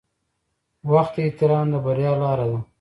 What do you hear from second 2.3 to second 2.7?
ده.